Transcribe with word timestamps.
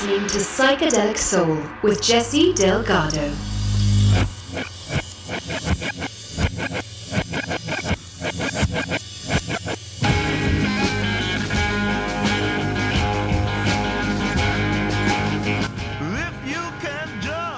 listening 0.00 0.28
to 0.28 0.38
Psychedelic 0.38 1.18
Soul 1.18 1.60
with 1.82 2.00
Jesse 2.00 2.52
Delgado. 2.52 3.32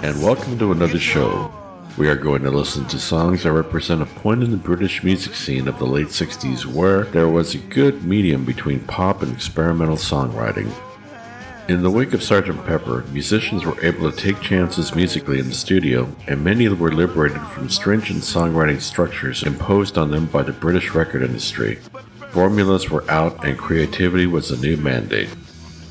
And 0.02 0.22
welcome 0.22 0.59
to 0.61 0.72
another 0.72 0.98
show. 0.98 1.52
We 1.98 2.09
are 2.09 2.16
going 2.16 2.43
to 2.45 2.50
listen 2.50 2.86
to 2.86 2.98
songs 2.98 3.43
that 3.43 3.52
represent 3.52 4.00
a 4.00 4.07
point 4.07 4.43
in 4.43 4.50
the 4.50 4.57
British 4.57 5.04
music 5.04 5.34
scene 5.34 5.68
of 5.68 5.79
the 5.79 5.86
late 5.86 6.07
60s 6.07 6.64
where 6.64 7.04
there 7.04 7.29
was 7.29 7.54
a 7.54 7.59
good 7.59 8.02
medium 8.04 8.46
between 8.46 8.80
pop 8.80 9.20
and 9.20 9.30
experimental 9.30 9.96
songwriting. 9.96 10.72
In 11.70 11.82
the 11.84 11.90
wake 11.90 12.14
of 12.14 12.20
Sgt. 12.20 12.66
Pepper, 12.66 13.04
musicians 13.12 13.64
were 13.64 13.80
able 13.80 14.10
to 14.10 14.16
take 14.16 14.40
chances 14.40 14.92
musically 14.96 15.38
in 15.38 15.46
the 15.46 15.54
studio, 15.54 16.08
and 16.26 16.43
many 16.43 16.66
were 16.66 16.90
liberated 16.90 17.40
from 17.43 17.68
stringent 17.68 18.24
songwriting 18.24 18.80
structures 18.80 19.44
imposed 19.44 19.96
on 19.96 20.10
them 20.10 20.26
by 20.26 20.43
the 20.43 20.50
British 20.50 20.90
record 20.96 21.22
industry. 21.22 21.76
Formulas 22.30 22.90
were 22.90 23.08
out, 23.08 23.44
and 23.44 23.56
creativity 23.56 24.26
was 24.26 24.48
the 24.48 24.56
new 24.56 24.76
mandate. 24.79 25.29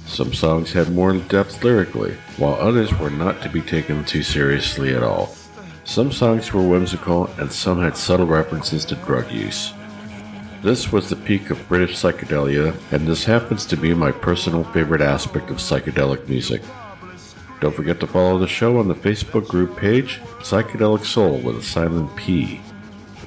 Some 0.05 0.33
songs 0.33 0.73
had 0.73 0.91
more 0.91 1.13
depth 1.13 1.63
lyrically, 1.63 2.17
while 2.35 2.55
others 2.55 2.93
were 2.99 3.09
not 3.09 3.41
to 3.43 3.49
be 3.49 3.61
taken 3.61 4.03
too 4.03 4.21
seriously 4.21 4.93
at 4.93 5.01
all. 5.01 5.33
Some 5.85 6.11
songs 6.11 6.51
were 6.51 6.67
whimsical, 6.67 7.27
and 7.37 7.49
some 7.49 7.81
had 7.81 7.95
subtle 7.95 8.27
references 8.27 8.83
to 8.83 8.95
drug 8.95 9.31
use. 9.31 9.71
This 10.61 10.91
was 10.91 11.07
the 11.07 11.15
peak 11.15 11.51
of 11.51 11.67
British 11.69 11.95
psychedelia, 11.95 12.75
and 12.91 13.07
this 13.07 13.23
happens 13.23 13.65
to 13.65 13.77
be 13.77 13.93
my 13.93 14.11
personal 14.11 14.65
favorite 14.65 15.01
aspect 15.01 15.49
of 15.49 15.57
psychedelic 15.57 16.27
music. 16.27 16.61
Don't 17.61 17.73
forget 17.73 18.01
to 18.01 18.07
follow 18.07 18.37
the 18.37 18.47
show 18.47 18.77
on 18.77 18.89
the 18.89 18.93
Facebook 18.93 19.47
group 19.47 19.77
page, 19.77 20.19
Psychedelic 20.39 21.05
Soul 21.05 21.37
with 21.39 21.57
a 21.57 21.63
silent 21.63 22.13
P. 22.17 22.59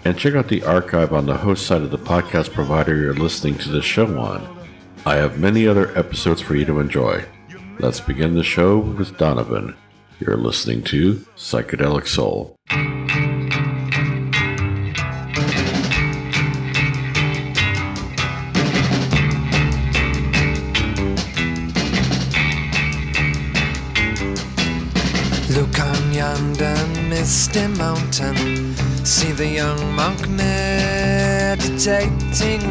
And 0.05 0.19
check 0.19 0.35
out 0.35 0.49
the 0.49 0.63
archive 0.65 1.15
on 1.15 1.25
the 1.25 1.37
host 1.37 1.67
side 1.67 1.81
of 1.81 1.91
the 1.91 1.99
podcast 1.99 2.53
provider 2.53 2.97
you're 2.97 3.15
listening 3.15 3.57
to 3.59 3.71
the 3.71 3.83
show 3.83 4.19
on. 4.19 4.67
I 5.07 5.17
have 5.17 5.39
many 5.39 5.67
other 5.67 5.97
episodes 5.97 6.43
for 6.43 6.55
you 6.55 6.67
to 6.67 6.81
enjoy. 6.81 7.25
Let's 7.79 8.01
begin 8.01 8.35
the 8.35 8.45
show 8.45 8.79
with 8.79 9.17
Donovan. 9.17 9.75
You're 10.21 10.37
listening 10.37 10.83
to 10.85 11.15
Psychedelic 11.37 12.07
Soul. 12.07 12.57
Misty 27.23 27.67
mountain. 27.69 28.75
See 29.05 29.31
the 29.31 29.47
young 29.47 29.95
monk 29.95 30.29
meditating 30.29 31.61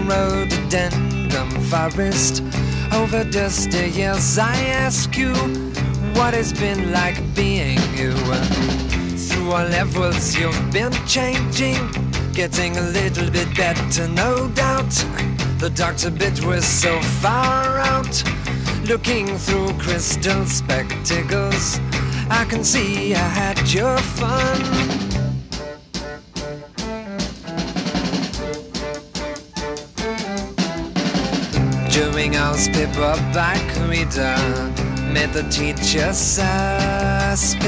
rhododendron 0.09 1.49
forest. 1.71 2.43
Over 2.91 3.23
dusty 3.23 3.89
years, 3.91 4.37
I 4.37 4.55
ask 4.85 5.15
you 5.15 5.33
what 6.17 6.33
it's 6.33 6.51
been 6.51 6.91
like 6.91 7.17
being 7.33 7.79
you. 7.95 8.11
Through 9.27 9.51
all 9.51 9.67
levels, 9.79 10.35
you've 10.35 10.71
been 10.73 10.91
changing, 11.07 11.79
getting 12.33 12.75
a 12.75 12.85
little 12.99 13.31
bit 13.31 13.55
better, 13.55 14.09
no 14.09 14.49
doubt. 14.49 14.93
The 15.59 15.69
doctor 15.73 16.11
bit 16.11 16.43
was 16.43 16.65
so 16.65 16.99
far 17.23 17.79
out, 17.79 18.21
looking 18.83 19.27
through 19.37 19.71
crystal 19.79 20.45
spectacles. 20.45 21.79
I 22.33 22.45
can 22.45 22.63
see 22.63 23.13
I 23.13 23.17
had 23.17 23.59
your 23.73 23.97
fun. 23.97 24.57
During 31.91 32.37
our 32.37 32.55
paperback 32.55 33.61
reader, 33.89 34.37
made 35.11 35.33
the 35.33 35.43
teacher 35.51 36.13
suspicious 36.13 37.59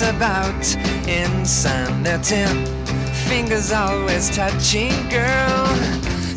about 0.00 0.76
insanity. 1.06 2.46
Fingers 3.28 3.72
always 3.72 4.30
touching, 4.34 5.08
girl. 5.10 5.66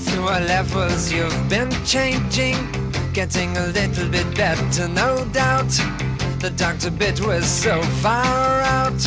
Through 0.06 0.28
our 0.28 0.42
levels, 0.42 1.10
you've 1.10 1.50
been 1.50 1.72
changing, 1.86 2.58
getting 3.14 3.56
a 3.56 3.68
little 3.68 4.10
bit 4.10 4.36
better, 4.36 4.90
no 4.90 5.24
doubt. 5.32 5.72
The 6.46 6.52
doctor 6.52 6.92
bit 6.92 7.20
was 7.26 7.44
so 7.48 7.82
far 8.04 8.62
out, 8.62 9.04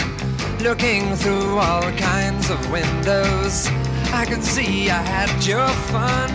looking 0.61 1.15
through 1.15 1.57
all 1.59 1.89
kinds 1.93 2.51
of 2.51 2.59
windows. 2.73 3.69
I 4.13 4.27
could 4.29 4.43
see 4.43 4.91
I 4.91 5.01
had 5.01 5.31
your 5.47 5.69
fun, 5.93 6.31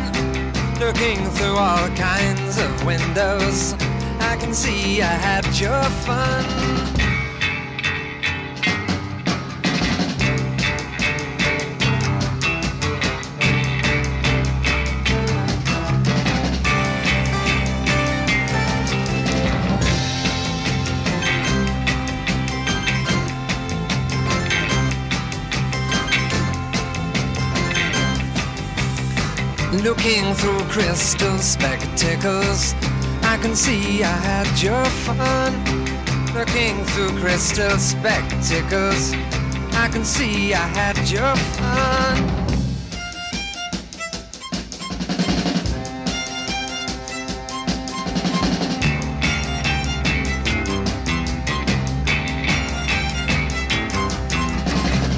looking 0.80 1.20
through 1.32 1.58
all 1.58 1.90
kinds 1.90 2.58
of 2.58 2.86
windows. 2.86 3.74
I 4.22 4.38
can 4.40 4.54
see 4.54 5.02
I 5.02 5.08
had 5.08 5.46
your 5.60 5.84
fun. 6.08 7.13
Looking 29.84 30.34
through 30.36 30.62
crystal 30.70 31.38
spectacles, 31.40 32.74
I 33.22 33.38
can 33.42 33.54
see 33.54 34.02
I 34.02 34.08
had 34.08 34.48
your 34.64 34.86
fun. 35.04 35.54
Looking 36.34 36.86
through 36.86 37.20
crystal 37.20 37.78
spectacles, 37.78 39.12
I 39.74 39.90
can 39.92 40.06
see 40.06 40.54
I 40.54 40.68
had 40.70 40.98
your 41.10 41.36
fun. 41.36 42.44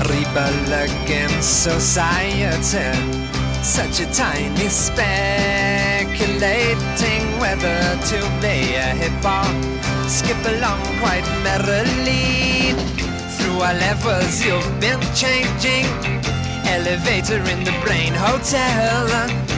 Rebel 0.10 0.74
against 0.74 1.64
society 1.64 3.15
such 3.66 4.00
a 4.00 4.06
tiny 4.14 4.70
speculating 4.70 7.26
whether 7.40 7.98
to 8.06 8.22
play 8.40 8.76
a 8.76 8.94
hip 8.94 9.12
hop. 9.24 9.50
Skip 10.08 10.38
along 10.46 10.80
quite 11.02 11.26
merrily. 11.42 12.76
Through 13.36 13.62
our 13.62 13.74
levels, 13.74 14.46
you've 14.46 14.80
been 14.80 15.02
changing. 15.16 15.88
Elevator 16.68 17.42
in 17.50 17.64
the 17.64 17.74
brain 17.84 18.14
hotel. 18.14 19.10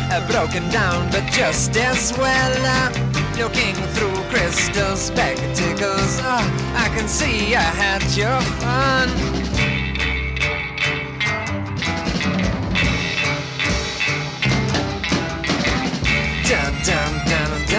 Uh, 0.09 0.22
broken 0.31 0.69
down, 0.69 1.12
but 1.12 1.29
just 1.29 1.75
as 1.75 2.13
well. 2.18 2.89
Looking 3.35 3.75
through 3.94 4.24
crystal 4.31 4.95
spectacles. 4.95 6.22
Uh, 6.24 6.41
I 6.75 6.88
can 6.95 7.09
see 7.09 7.56
I 7.56 7.62
had 7.62 8.03
your 8.16 8.39
fun. 8.62 9.37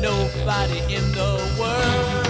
nobody 0.00 0.78
in 0.94 1.04
the 1.12 1.30
world. 1.58 2.26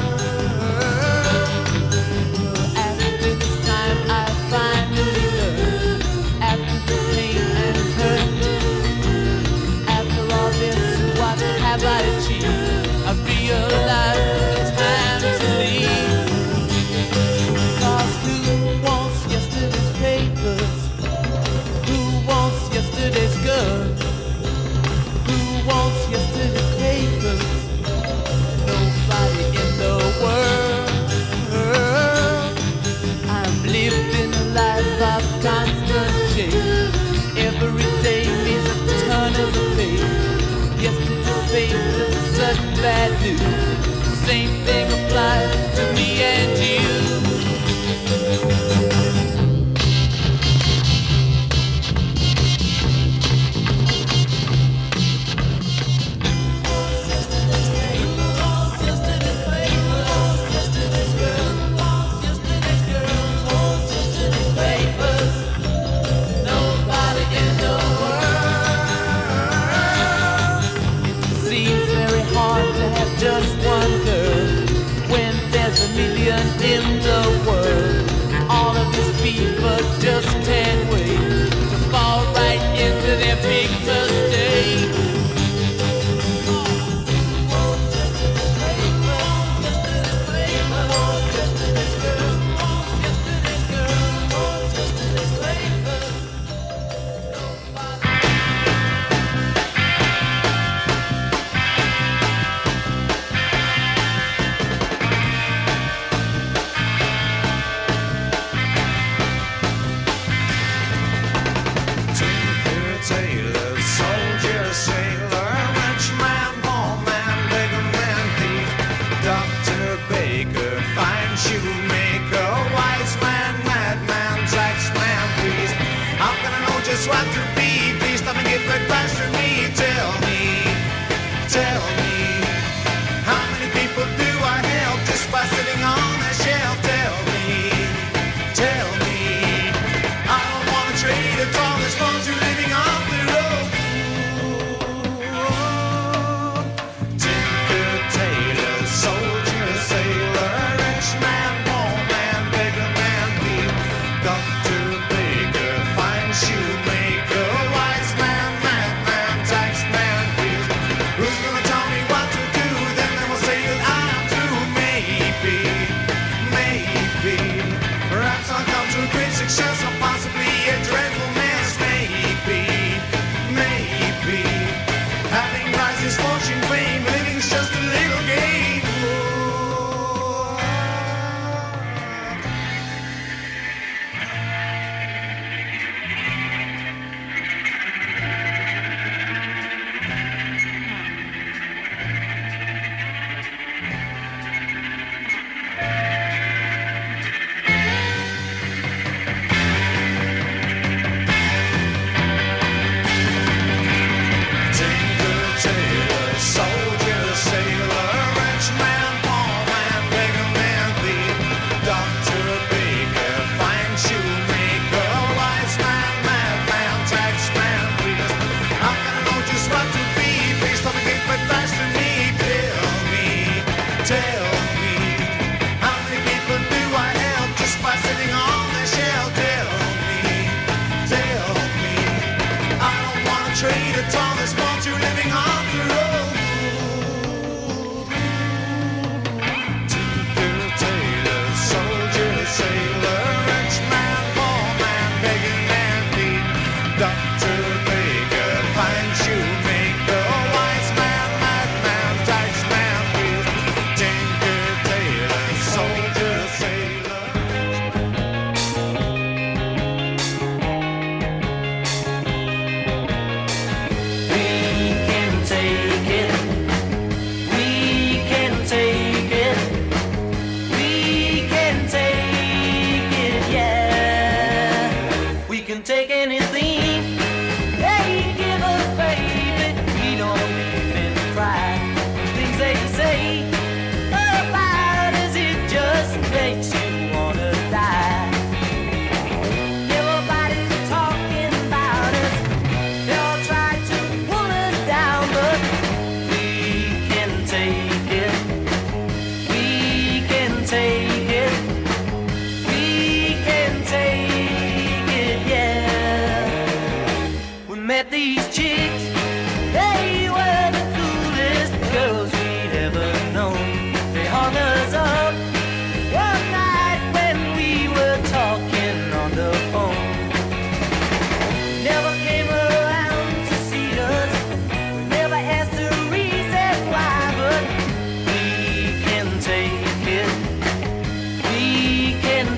After 2.76 3.34
this 3.34 3.66
time, 3.66 3.98
I 4.10 4.26
finally. 4.50 5.26
After 6.40 6.78
the 6.86 6.98
pain 7.14 7.36
and 7.64 7.78
hurt, 7.98 8.30
after 9.88 10.22
all 10.34 10.50
this, 10.62 11.18
what 11.18 11.38
have 11.40 11.84
I 11.84 12.00
achieved? 12.14 13.06
I 13.06 13.14
it's 14.58 14.70
time 14.80 15.20
to 15.22 15.48
leave. 15.60 16.26
Cause 17.80 18.14
who 18.24 18.34
wants 18.86 19.18
yesterday's 19.32 19.90
papers? 19.98 20.78
Who 21.88 21.98
wants 22.28 22.60
yesterday's 22.74 23.36
goods? 23.44 23.95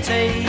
take 0.08 0.47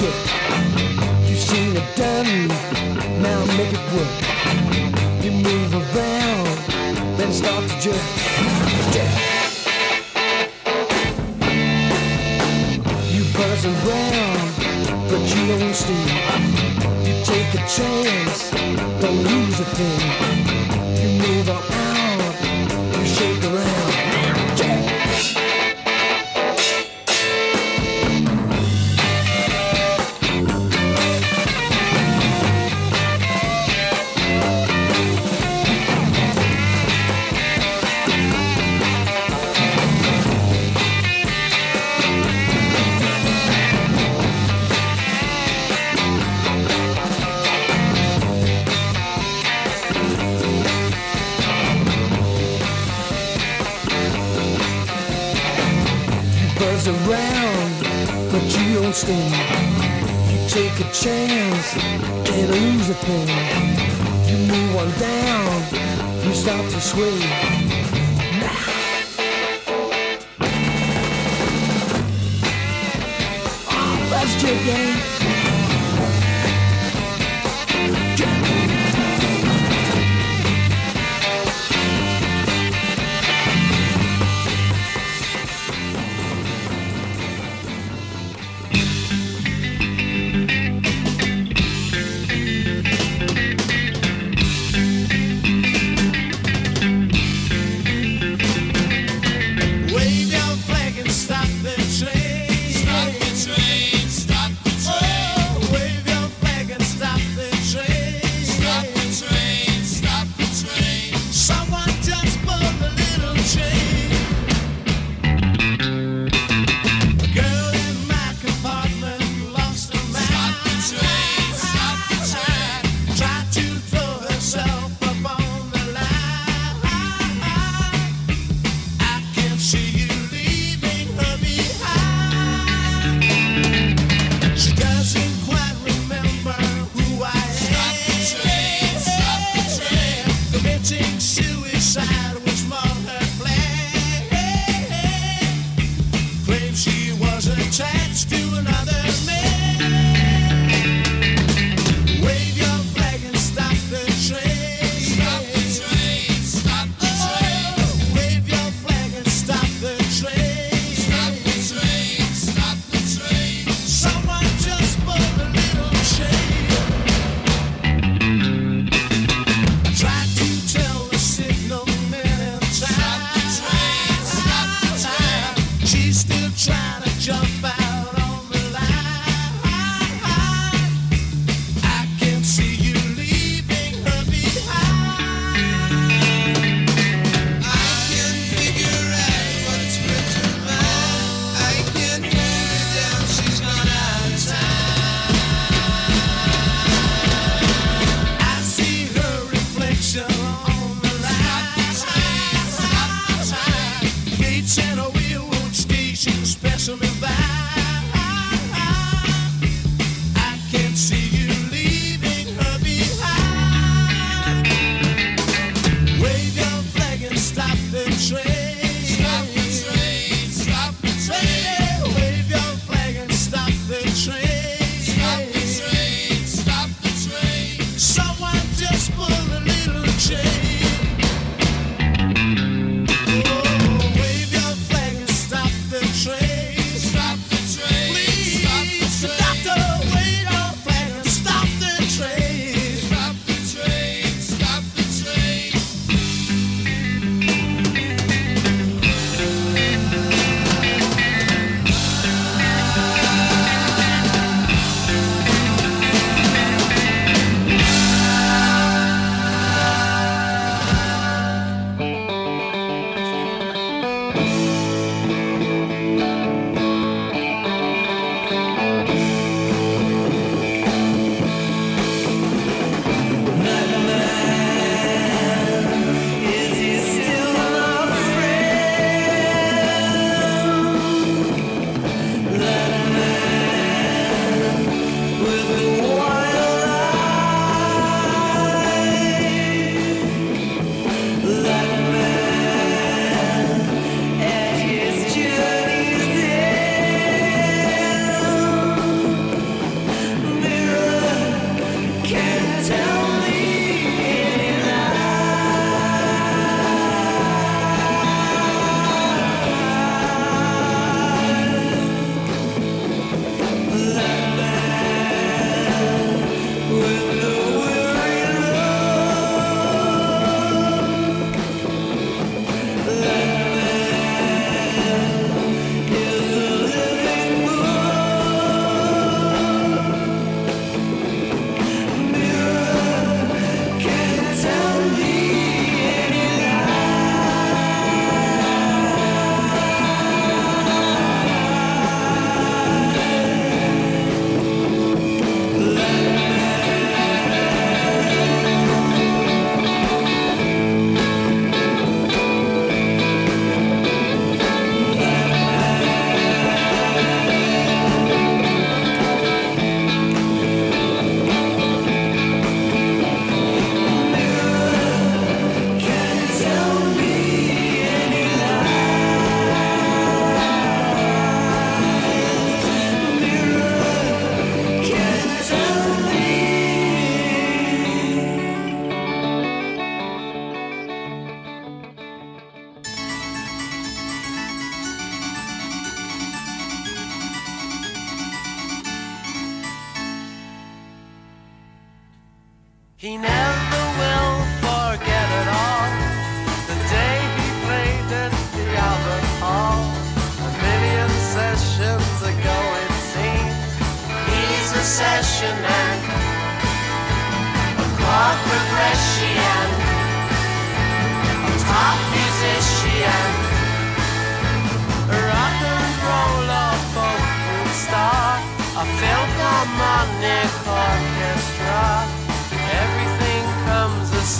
shit. 0.00 0.39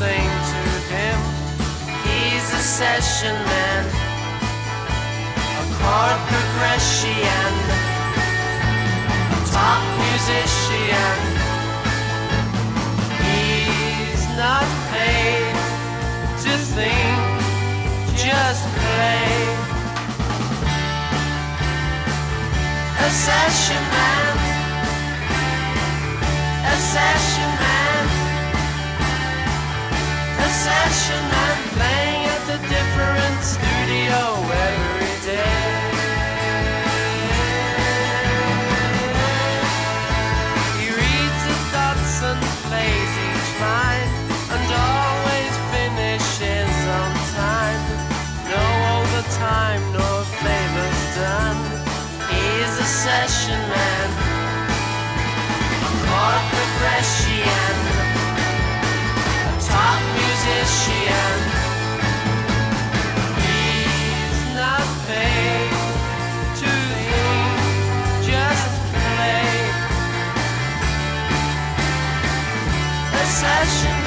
sing 0.00 0.32
to 0.52 0.62
him. 0.94 1.18
He's 2.04 2.46
a 2.60 2.62
session 2.80 3.34
man, 3.52 3.84
a 5.60 5.64
chord 5.76 6.18
progression, 6.30 7.52
a 9.36 9.40
top 9.52 9.82
musician. 10.04 11.16
He's 13.28 14.24
not 14.40 14.66
paid 14.92 15.54
to 16.44 16.52
think, 16.76 17.20
just 18.24 18.64
play. 18.80 19.28
A 23.06 23.10
session 23.28 23.82
man, 23.96 24.34
a 26.72 26.76
session 26.94 27.50
man 27.60 27.89
a 30.40 30.48
session 30.48 31.24
and 31.46 31.60
playing 31.76 32.22
at 32.34 32.42
the 32.50 32.58
different 32.74 33.38
studio 33.44 34.20
every 34.68 34.99
rush. 73.60 73.99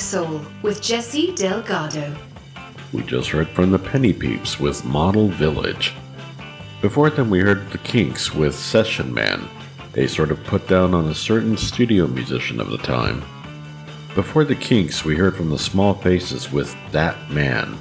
Soul 0.00 0.40
with 0.62 0.80
Jesse 0.80 1.34
Delgado. 1.34 2.16
We 2.92 3.02
just 3.02 3.28
heard 3.28 3.48
from 3.50 3.70
the 3.70 3.78
Penny 3.78 4.14
Peeps 4.14 4.58
with 4.58 4.84
Model 4.84 5.28
Village. 5.28 5.94
Before 6.80 7.10
then, 7.10 7.28
we 7.28 7.40
heard 7.40 7.70
the 7.70 7.78
Kinks 7.78 8.34
with 8.34 8.54
Session 8.54 9.12
Man, 9.12 9.46
a 9.96 10.06
sort 10.06 10.30
of 10.30 10.42
put 10.44 10.66
down 10.66 10.94
on 10.94 11.08
a 11.08 11.14
certain 11.14 11.58
studio 11.58 12.06
musician 12.06 12.60
of 12.60 12.70
the 12.70 12.78
time. 12.78 13.22
Before 14.14 14.44
the 14.44 14.54
Kinks, 14.54 15.04
we 15.04 15.16
heard 15.16 15.36
from 15.36 15.50
the 15.50 15.58
Small 15.58 15.92
Faces 15.92 16.50
with 16.50 16.74
That 16.92 17.30
Man. 17.30 17.78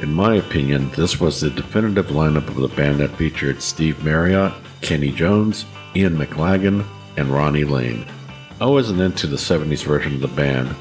In 0.00 0.14
my 0.14 0.36
opinion, 0.36 0.90
this 0.90 1.18
was 1.18 1.40
the 1.40 1.50
definitive 1.50 2.06
lineup 2.06 2.46
of 2.46 2.56
the 2.56 2.68
band 2.68 3.00
that 3.00 3.16
featured 3.16 3.60
Steve 3.60 4.02
Marriott, 4.04 4.54
Kenny 4.82 5.10
Jones, 5.10 5.64
Ian 5.96 6.16
McLagan, 6.16 6.86
and 7.16 7.28
Ronnie 7.28 7.64
Lane. 7.64 8.06
I 8.60 8.66
wasn't 8.66 9.00
into 9.00 9.26
the 9.26 9.36
70s 9.36 9.84
version 9.84 10.14
of 10.14 10.20
the 10.20 10.28
band, 10.28 10.74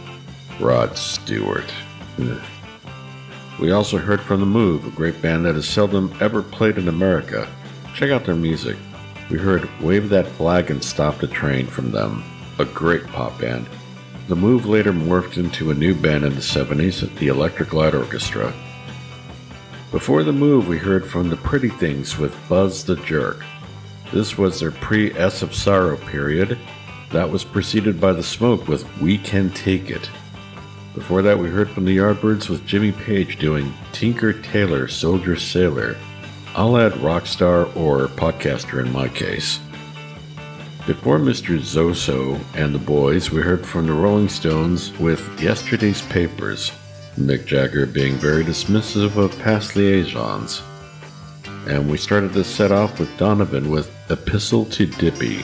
Rod 0.60 0.98
Stewart. 0.98 1.74
We 3.60 3.72
also 3.72 3.98
heard 3.98 4.22
from 4.22 4.40
The 4.40 4.46
Move, 4.46 4.86
a 4.86 4.92
great 4.92 5.22
band 5.22 5.46
that 5.46 5.56
has 5.56 5.68
seldom 5.68 6.16
ever 6.20 6.42
played 6.42 6.78
in 6.78 6.88
America. 6.88 7.48
Check 7.96 8.12
out 8.12 8.26
their 8.26 8.36
music. 8.36 8.78
We 9.30 9.38
heard 9.38 9.70
Wave 9.82 10.10
That 10.10 10.28
Flag 10.28 10.70
and 10.70 10.84
Stop 10.84 11.20
the 11.20 11.28
Train 11.28 11.68
from 11.68 11.92
them, 11.92 12.24
a 12.60 12.66
great 12.66 13.06
pop 13.08 13.40
band. 13.40 13.68
The 14.28 14.36
Move 14.36 14.66
later 14.66 14.94
morphed 14.94 15.38
into 15.38 15.72
a 15.72 15.76
new 15.76 15.96
band 15.96 16.24
in 16.24 16.36
the 16.36 16.42
70s, 16.42 17.14
the 17.18 17.28
Electric 17.28 17.74
Light 17.74 17.96
Orchestra. 17.96 18.54
Before 19.92 20.24
the 20.24 20.34
move, 20.34 20.68
we 20.68 20.78
heard 20.78 21.06
from 21.06 21.30
the 21.30 21.38
Pretty 21.38 21.70
Things 21.70 22.18
with 22.18 22.36
Buzz 22.50 22.84
the 22.84 22.96
Jerk. 22.96 23.44
This 24.12 24.38
was 24.38 24.60
their 24.60 24.72
pre 24.72 25.12
S.F. 25.14 25.54
Sorrow 25.54 25.98
period. 25.98 26.58
That 27.12 27.30
was 27.30 27.44
preceded 27.44 28.02
by 28.02 28.14
The 28.14 28.24
Smoke 28.24 28.68
with 28.68 28.86
We 29.00 29.20
Can 29.20 29.52
Take 29.52 29.92
It. 29.92 30.10
Before 30.96 31.24
that, 31.24 31.40
we 31.40 31.50
heard 31.50 31.70
from 31.70 31.86
the 31.86 31.98
Yardbirds 31.98 32.50
with 32.50 32.68
Jimmy 32.68 32.92
Page 32.92 33.40
doing 33.40 33.74
Tinker 33.94 34.32
Tailor 34.32 34.88
Soldier 34.88 35.36
Sailor. 35.36 35.98
I'll 36.56 36.78
add 36.78 36.92
Rockstar 36.94 37.76
or 37.76 38.08
Podcaster 38.10 38.80
in 38.86 38.92
my 38.92 39.08
case. 39.08 39.60
Before 40.86 41.18
Mr. 41.18 41.58
Zoso 41.58 42.40
and 42.54 42.76
the 42.76 42.80
boys, 42.80 43.32
we 43.32 43.42
heard 43.42 43.66
from 43.66 43.88
the 43.88 43.94
Rolling 43.94 44.30
Stones 44.30 44.92
with 45.00 45.42
Yesterday's 45.42 46.04
Papers, 46.04 46.72
Mick 47.18 47.46
Jagger 47.46 47.88
being 47.88 48.14
very 48.16 48.44
dismissive 48.44 49.18
of 49.18 49.38
past 49.40 49.76
liaisons. 49.76 50.62
And 51.68 51.90
we 51.90 51.98
started 51.98 52.34
this 52.34 52.54
set 52.54 52.72
off 52.72 53.00
with 53.00 53.18
Donovan 53.18 53.72
with 53.72 53.90
Epistle 54.12 54.66
to 54.66 54.86
Dippy. 54.86 55.44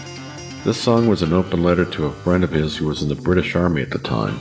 This 0.63 0.79
song 0.79 1.07
was 1.07 1.23
an 1.23 1.33
open 1.33 1.63
letter 1.63 1.85
to 1.85 2.05
a 2.05 2.11
friend 2.11 2.43
of 2.43 2.51
his 2.51 2.77
who 2.77 2.85
was 2.85 3.01
in 3.01 3.09
the 3.09 3.15
British 3.15 3.55
Army 3.55 3.81
at 3.81 3.89
the 3.89 3.99
time. 3.99 4.39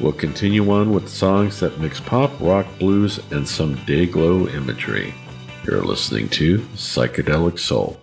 We'll 0.00 0.12
continue 0.12 0.70
on 0.70 0.90
with 0.90 1.08
songs 1.08 1.60
that 1.60 1.80
mix 1.80 2.00
pop, 2.00 2.30
rock, 2.40 2.66
blues, 2.78 3.18
and 3.30 3.48
some 3.48 3.76
day-glow 3.86 4.48
imagery. 4.48 5.14
You're 5.64 5.82
listening 5.82 6.28
to 6.30 6.58
Psychedelic 6.74 7.58
Soul. 7.58 7.98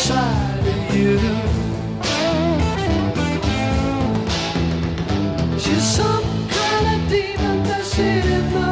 Inside 0.00 0.66
of 0.66 0.96
you. 0.96 1.18
She's 5.58 5.84
some 5.84 6.48
kind 6.48 7.02
of 7.02 7.10
demon 7.10 7.62
that's 7.64 7.98
in 7.98 8.52
the 8.54 8.69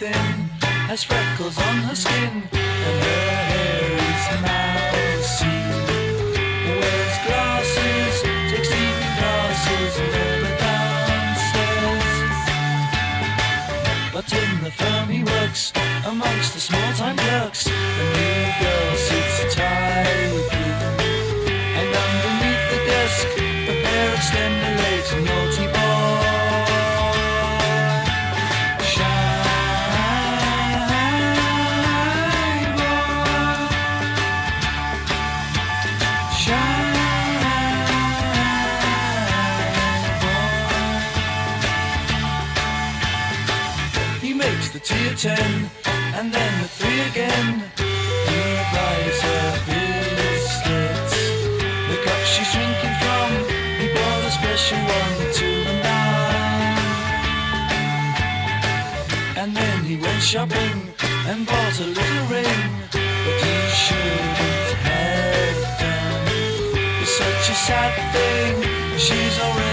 thin, 0.00 0.48
has 0.88 1.04
freckles 1.04 1.58
on 1.58 1.76
her 1.84 1.94
skin, 1.94 2.32
and 2.52 2.96
her 3.04 3.20
hair 3.52 3.84
is 4.08 4.24
mousy. 4.40 5.60
Wears 6.80 7.16
glasses, 7.26 8.14
takes 8.48 8.72
evening 8.80 9.14
classes, 9.20 9.92
never 10.16 10.52
downstairs. 10.64 12.16
But 14.14 14.26
in 14.32 14.50
the 14.64 14.72
firm 14.80 15.06
he 15.10 15.20
works, 15.22 15.70
amongst 16.06 16.54
the 16.54 16.60
small-time 16.60 17.18
clerks, 17.18 17.64
the 17.64 18.04
new 18.16 18.40
girl 18.62 18.92
sits 18.96 19.54
tightly. 19.54 20.48
And 21.76 21.88
underneath 22.06 22.64
the 22.72 22.80
desk, 22.88 23.28
a 23.68 23.74
pair 23.84 24.08
of 24.16 24.22
slender 24.28 24.72
legs, 24.80 25.10
naughty 25.28 25.66
at 45.08 45.16
ten, 45.18 45.70
and 46.18 46.32
then 46.32 46.62
the 46.62 46.68
three 46.68 47.00
again. 47.10 47.62
He 48.28 48.40
buys 48.74 49.20
her 49.28 49.46
biscuits. 49.66 51.14
The 51.90 51.96
cup 52.04 52.22
she's 52.32 52.50
drinking 52.52 52.96
from, 53.02 53.28
he 53.80 53.86
bought 53.94 54.24
a 54.24 54.32
special 54.40 54.80
one 54.98 55.16
to 55.38 55.48
the 55.66 55.74
nine. 55.86 56.78
And 59.40 59.50
then 59.56 59.84
he 59.84 59.96
went 59.96 60.22
shopping 60.22 60.76
and 61.28 61.46
bought 61.46 61.76
a 61.80 61.86
little 61.86 62.26
ring, 62.34 62.60
but 62.92 63.36
he 63.44 63.54
shouldn't 63.84 64.36
have 64.86 65.58
done. 65.80 66.26
It's 67.02 67.12
such 67.22 67.44
a 67.48 67.56
sad 67.68 67.94
thing, 68.14 68.52
she's 68.98 69.38
already 69.40 69.69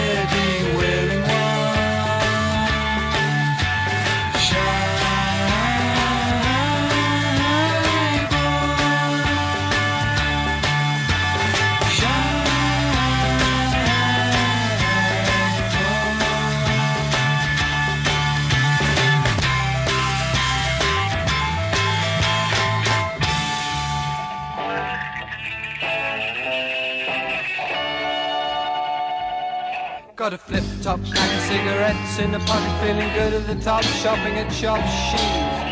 Got 30.28 30.34
a 30.34 30.38
flip 30.40 30.64
top, 30.82 31.00
pack 31.16 31.32
of 31.38 31.44
cigarettes 31.48 32.20
in 32.20 32.36
a 32.36 32.40
pocket, 32.40 32.74
feeling 32.82 33.08
good 33.14 33.32
at 33.32 33.48
the 33.48 33.56
top. 33.64 33.82
Shopping 34.04 34.36
at 34.36 34.52
shops, 34.52 34.92
she's 35.08 35.22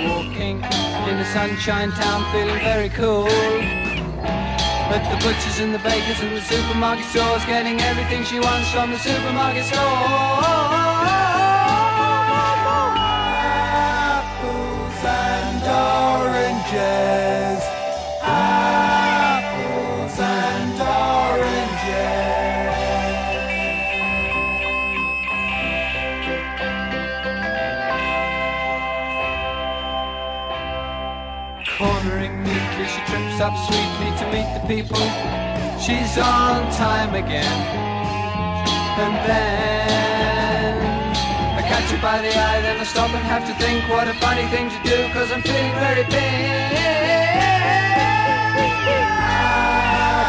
walking 0.08 0.64
in 1.10 1.18
the 1.18 1.26
sunshine 1.26 1.92
town, 1.92 2.24
feeling 2.32 2.60
very 2.64 2.88
cool. 2.88 3.26
But 4.88 5.04
the 5.12 5.18
butchers 5.26 5.60
and 5.60 5.74
the 5.74 5.80
bakers 5.80 6.22
and 6.22 6.38
the 6.38 6.40
supermarket 6.40 7.04
stores, 7.08 7.44
getting 7.44 7.82
everything 7.82 8.24
she 8.24 8.40
wants 8.40 8.72
from 8.72 8.92
the 8.92 8.98
supermarket 8.98 9.66
store. 9.66 9.82
Apples 14.16 15.04
and 15.04 15.68
oranges. 16.32 17.45
Up 33.42 33.56
sweetly 33.68 34.12
to 34.18 34.26
meet 34.32 34.48
the 34.56 34.62
people. 34.68 35.06
She's 35.80 36.18
on 36.18 36.72
time 36.72 37.14
again. 37.16 37.44
And 38.98 39.16
then 39.28 40.78
I 41.58 41.62
catch 41.68 41.92
her 41.92 42.02
by 42.02 42.22
the 42.22 42.30
eye, 42.30 42.62
then 42.62 42.80
I 42.80 42.84
stop 42.86 43.10
and 43.10 43.24
have 43.26 43.46
to 43.48 43.54
think 43.56 43.90
what 43.90 44.08
a 44.08 44.14
funny 44.16 44.46
thing 44.48 44.70
to 44.70 44.80
do, 44.84 45.10
cause 45.12 45.32
I'm 45.32 45.42
feeling 45.42 45.74
very 45.74 46.04
big. 46.06 46.72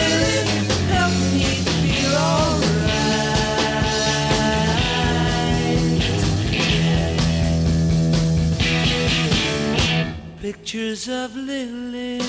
pictures 10.71 11.09
of 11.09 11.35
Lily. 11.35 12.19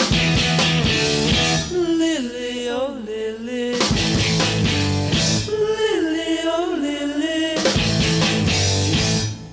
Lily, 1.70 2.68
oh 2.70 3.00
Lily. 3.06 3.78
Lily, 5.46 6.38
oh 6.42 6.76
Lily. 6.76 7.56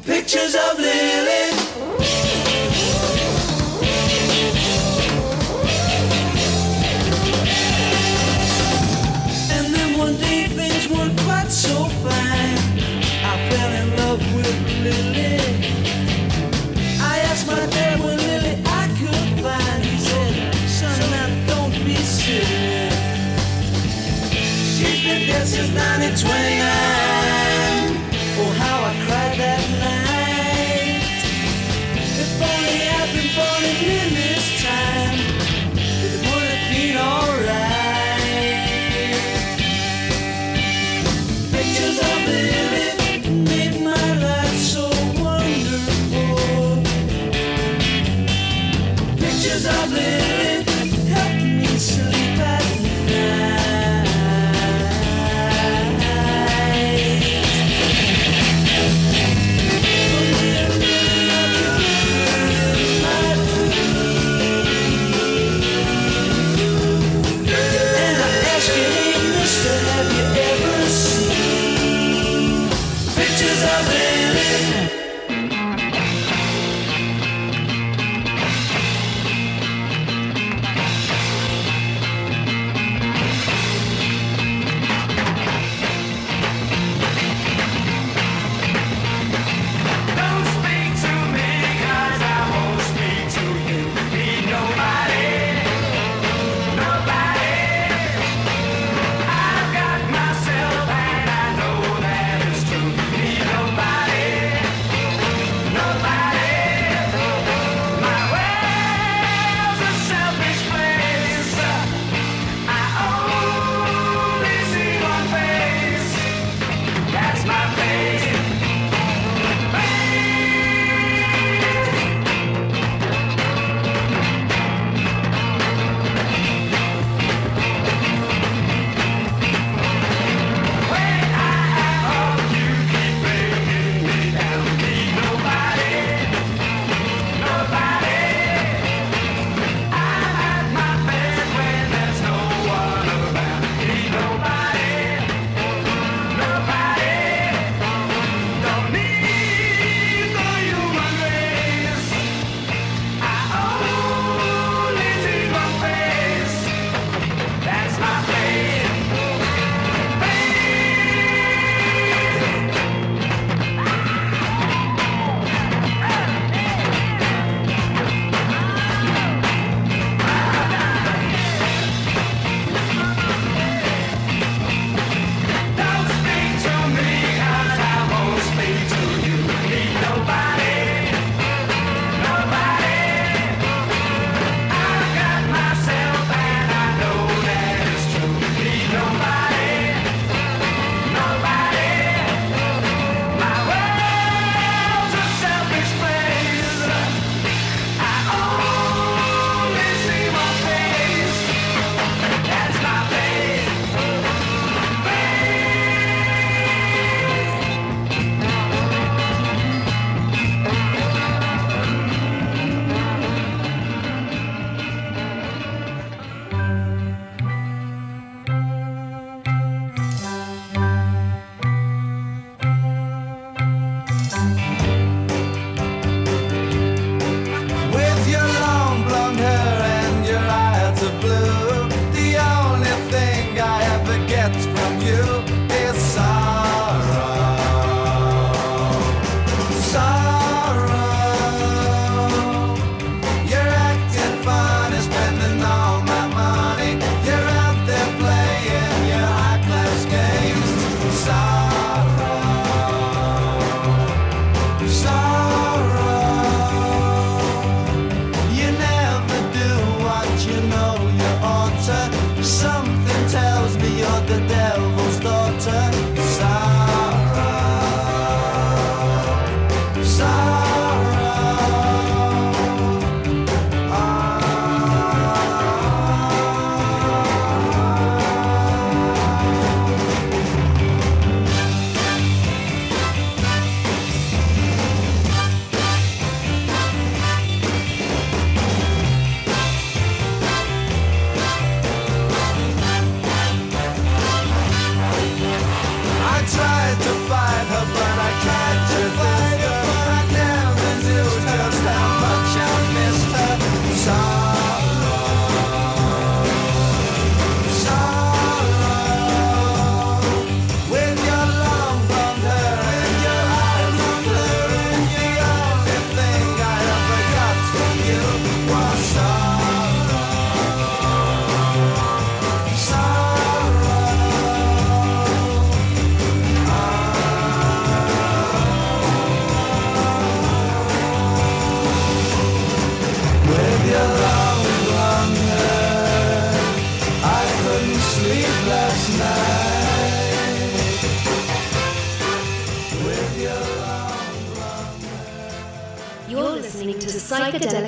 Pictures 0.03 0.55
of 0.55 0.79
Lily. 0.79 1.48
90, 25.73 26.15
20, 26.15 26.78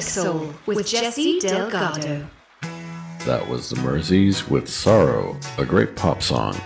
Soul 0.02 0.54
with 0.66 0.88
Jesse 0.88 1.40
Delgado. 1.40 2.28
That 3.26 3.48
was 3.48 3.70
the 3.70 3.76
Merseys 3.78 4.50
with 4.50 4.68
Sorrow, 4.68 5.38
a 5.58 5.66
great 5.66 5.96
pop 5.96 6.22
song. 6.22 6.60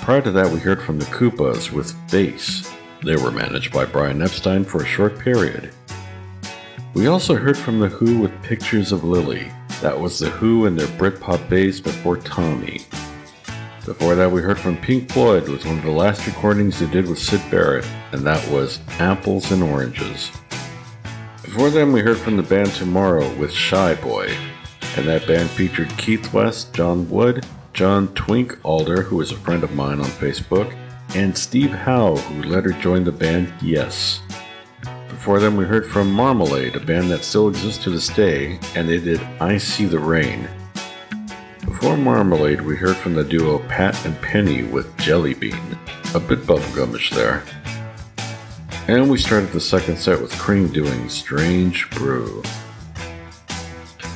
Prior 0.00 0.22
to 0.22 0.30
that, 0.30 0.50
we 0.50 0.58
heard 0.58 0.80
from 0.80 0.98
the 0.98 1.04
Koobas 1.06 1.72
with 1.72 1.94
Bass. 2.10 2.72
They 3.04 3.16
were 3.16 3.30
managed 3.30 3.72
by 3.72 3.84
Brian 3.84 4.22
Epstein 4.22 4.64
for 4.64 4.82
a 4.82 4.86
short 4.86 5.18
period. 5.18 5.72
We 6.94 7.06
also 7.06 7.34
heard 7.34 7.58
from 7.58 7.80
The 7.80 7.88
Who 7.88 8.20
with 8.20 8.42
Pictures 8.42 8.92
of 8.92 9.04
Lily. 9.04 9.50
That 9.80 9.98
was 9.98 10.18
The 10.18 10.30
Who 10.30 10.66
and 10.66 10.78
their 10.78 10.88
Britpop 10.98 11.48
bass 11.48 11.80
before 11.80 12.16
Tommy. 12.18 12.82
Before 13.84 14.14
that, 14.14 14.30
we 14.30 14.42
heard 14.42 14.58
from 14.58 14.76
Pink 14.76 15.10
Floyd 15.10 15.48
with 15.48 15.64
one 15.64 15.78
of 15.78 15.84
the 15.84 15.90
last 15.90 16.26
recordings 16.26 16.78
they 16.78 16.86
did 16.86 17.08
with 17.08 17.18
Syd 17.18 17.40
Barrett, 17.50 17.86
and 18.12 18.22
that 18.22 18.46
was 18.50 18.78
Apples 18.98 19.50
and 19.50 19.62
Oranges. 19.62 20.30
Before 21.52 21.68
then, 21.68 21.90
we 21.90 22.00
heard 22.00 22.16
from 22.16 22.36
the 22.36 22.44
band 22.44 22.70
Tomorrow 22.70 23.28
with 23.34 23.50
Shy 23.52 23.96
Boy, 23.96 24.32
and 24.96 25.08
that 25.08 25.26
band 25.26 25.50
featured 25.50 25.88
Keith 25.98 26.32
West, 26.32 26.72
John 26.72 27.10
Wood, 27.10 27.44
John 27.72 28.06
Twink 28.14 28.56
Alder, 28.64 29.02
who 29.02 29.20
is 29.20 29.32
a 29.32 29.36
friend 29.36 29.64
of 29.64 29.74
mine 29.74 29.98
on 29.98 30.06
Facebook, 30.06 30.72
and 31.16 31.36
Steve 31.36 31.72
Howe, 31.72 32.14
who 32.14 32.44
later 32.44 32.70
joined 32.70 33.04
the 33.04 33.10
band 33.10 33.52
Yes. 33.60 34.22
Before 35.08 35.40
them, 35.40 35.56
we 35.56 35.64
heard 35.64 35.90
from 35.90 36.12
Marmalade, 36.12 36.76
a 36.76 36.80
band 36.80 37.10
that 37.10 37.24
still 37.24 37.48
exists 37.48 37.82
to 37.82 37.90
this 37.90 38.10
day, 38.10 38.60
and 38.76 38.88
they 38.88 39.00
did 39.00 39.20
I 39.40 39.58
See 39.58 39.86
the 39.86 39.98
Rain. 39.98 40.48
Before 41.64 41.96
Marmalade, 41.96 42.60
we 42.60 42.76
heard 42.76 42.96
from 42.96 43.14
the 43.14 43.24
duo 43.24 43.58
Pat 43.66 44.06
and 44.06 44.16
Penny 44.22 44.62
with 44.62 44.96
Jelly 44.98 45.34
Bean, 45.34 45.76
a 46.14 46.20
bit 46.20 46.46
bubblegumish 46.46 47.10
there. 47.10 47.42
And 48.90 49.08
we 49.08 49.18
started 49.18 49.52
the 49.52 49.60
second 49.60 49.98
set 49.98 50.20
with 50.20 50.36
Cream 50.36 50.66
doing 50.66 51.08
Strange 51.08 51.88
Brew. 51.90 52.42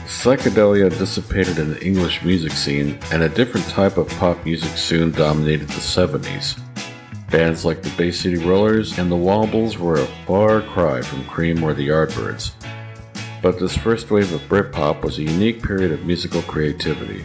Psychedelia 0.05 0.91
dissipated 0.91 1.61
in 1.61 1.71
the 1.71 1.87
English 1.87 2.25
music 2.25 2.51
scene, 2.51 2.99
and 3.13 3.23
a 3.23 3.29
different 3.29 3.69
type 3.69 3.99
of 3.99 4.09
pop 4.19 4.45
music 4.45 4.77
soon 4.77 5.13
dominated 5.13 5.69
the 5.69 5.75
70s. 5.75 6.61
Bands 7.31 7.65
like 7.65 7.83
the 7.83 7.91
Bay 7.91 8.11
City 8.11 8.37
Rollers 8.37 8.99
and 8.99 9.13
the 9.13 9.17
Wombles 9.17 9.77
were 9.77 10.01
a 10.01 10.09
far 10.27 10.61
cry 10.61 11.03
from 11.03 11.25
Cream 11.27 11.63
or 11.63 11.73
the 11.73 11.87
Yardbirds. 11.87 12.51
But 13.43 13.61
this 13.61 13.77
first 13.77 14.11
wave 14.11 14.33
of 14.33 14.41
Britpop 14.49 15.03
was 15.03 15.19
a 15.19 15.23
unique 15.23 15.63
period 15.63 15.93
of 15.93 16.05
musical 16.05 16.43
creativity. 16.43 17.25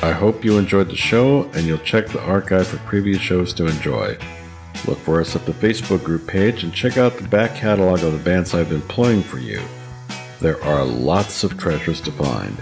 I 0.00 0.12
hope 0.12 0.46
you 0.46 0.56
enjoyed 0.56 0.88
the 0.88 0.96
show 0.96 1.42
and 1.52 1.66
you'll 1.66 1.76
check 1.76 2.06
the 2.06 2.22
archive 2.22 2.68
for 2.68 2.78
previous 2.78 3.20
shows 3.20 3.52
to 3.52 3.66
enjoy. 3.66 4.16
Look 4.86 4.98
for 4.98 5.20
us 5.20 5.36
at 5.36 5.46
the 5.46 5.52
Facebook 5.52 6.02
group 6.02 6.26
page 6.26 6.64
and 6.64 6.72
check 6.72 6.96
out 6.96 7.16
the 7.16 7.28
back 7.28 7.54
catalog 7.54 8.02
of 8.02 8.12
the 8.12 8.18
bands 8.18 8.54
I've 8.54 8.68
been 8.68 8.82
playing 8.82 9.22
for 9.22 9.38
you. 9.38 9.60
There 10.40 10.62
are 10.64 10.84
lots 10.84 11.44
of 11.44 11.58
treasures 11.58 12.00
to 12.02 12.12
find. 12.12 12.56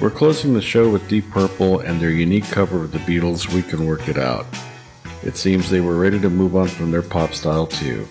We're 0.00 0.10
closing 0.10 0.52
the 0.52 0.60
show 0.60 0.90
with 0.90 1.08
Deep 1.08 1.30
Purple 1.30 1.80
and 1.80 2.00
their 2.00 2.10
unique 2.10 2.50
cover 2.50 2.82
of 2.82 2.92
the 2.92 2.98
Beatles' 2.98 3.52
We 3.54 3.62
Can 3.62 3.86
Work 3.86 4.08
It 4.08 4.18
Out. 4.18 4.46
It 5.22 5.36
seems 5.36 5.70
they 5.70 5.80
were 5.80 5.96
ready 5.96 6.20
to 6.20 6.28
move 6.28 6.56
on 6.56 6.68
from 6.68 6.90
their 6.90 7.02
pop 7.02 7.34
style 7.34 7.66
too. 7.66 8.08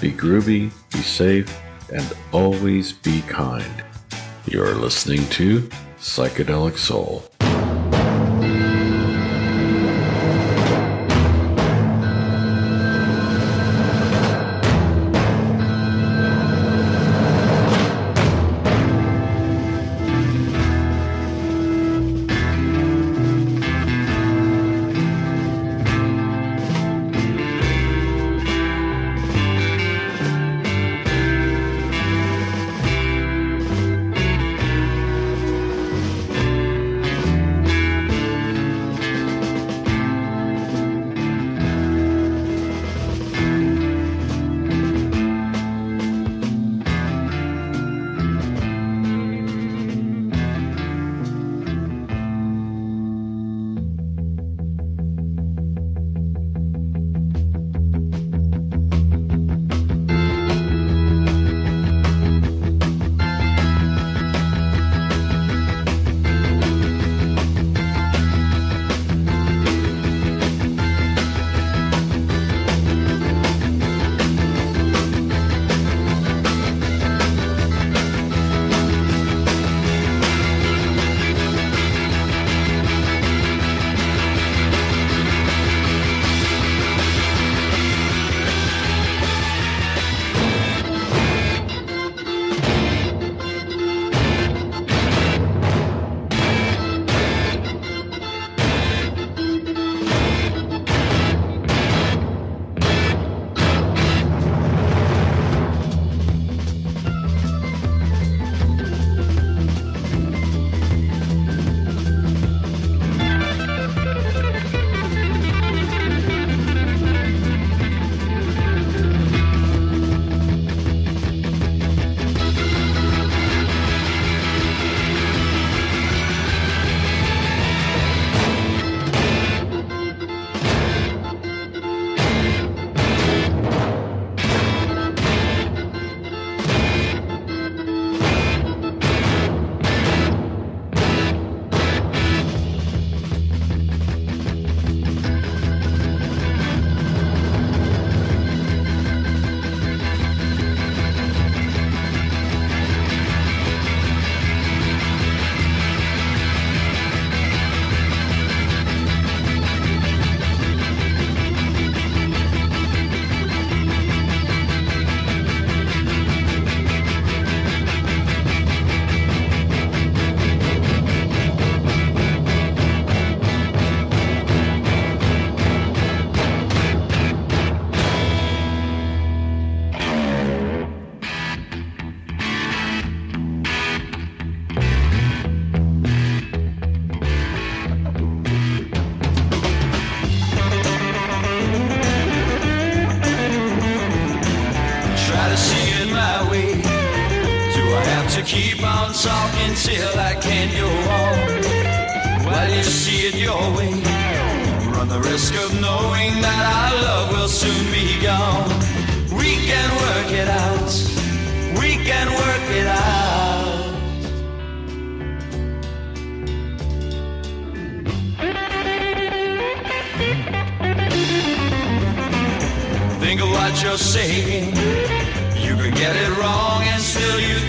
Be 0.00 0.12
groovy, 0.12 0.72
be 0.92 1.02
safe, 1.02 1.60
and 1.92 2.12
always 2.32 2.92
be 2.92 3.22
kind. 3.22 3.84
You're 4.46 4.74
listening 4.74 5.26
to 5.30 5.68
Psychedelic 5.98 6.78
Soul. 6.78 7.31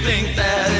Think 0.03 0.35
that 0.35 0.72